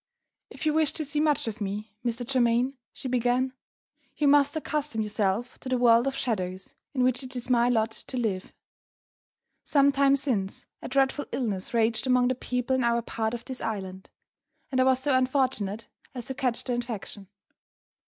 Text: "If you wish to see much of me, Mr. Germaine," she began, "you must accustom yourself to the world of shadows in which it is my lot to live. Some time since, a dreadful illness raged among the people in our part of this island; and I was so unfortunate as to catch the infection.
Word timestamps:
"If 0.49 0.65
you 0.65 0.73
wish 0.73 0.93
to 0.93 1.05
see 1.05 1.19
much 1.19 1.47
of 1.47 1.61
me, 1.61 1.93
Mr. 2.03 2.27
Germaine," 2.27 2.73
she 2.91 3.07
began, 3.07 3.53
"you 4.17 4.27
must 4.27 4.55
accustom 4.57 5.01
yourself 5.03 5.59
to 5.59 5.69
the 5.69 5.77
world 5.77 6.07
of 6.07 6.15
shadows 6.15 6.73
in 6.95 7.03
which 7.03 7.21
it 7.21 7.35
is 7.35 7.51
my 7.51 7.69
lot 7.69 7.91
to 7.91 8.17
live. 8.17 8.51
Some 9.63 9.91
time 9.91 10.15
since, 10.15 10.65
a 10.81 10.87
dreadful 10.89 11.27
illness 11.31 11.71
raged 11.75 12.07
among 12.07 12.29
the 12.29 12.33
people 12.33 12.75
in 12.75 12.83
our 12.83 13.03
part 13.03 13.35
of 13.35 13.45
this 13.45 13.61
island; 13.61 14.09
and 14.71 14.81
I 14.81 14.85
was 14.85 14.97
so 14.99 15.15
unfortunate 15.15 15.87
as 16.15 16.25
to 16.25 16.33
catch 16.33 16.63
the 16.63 16.73
infection. 16.73 17.27